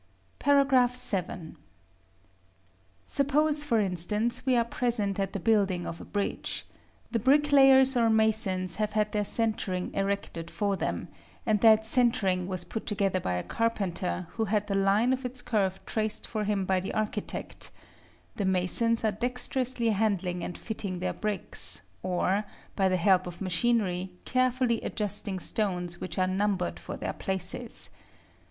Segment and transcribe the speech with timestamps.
[1.25, 1.55] §VII.
[3.05, 6.65] Suppose, for instance, we are present at the building of a bridge:
[7.11, 11.07] the bricklayers or masons have had their centring erected for them,
[11.45, 15.39] and that centring was put together by a carpenter, who had the line of its
[15.43, 17.69] curve traced for him by the architect:
[18.37, 22.43] the masons are dexterously handling and fitting their bricks, or,
[22.75, 27.91] by the help of machinery, carefully adjusting stones which are numbered for their places.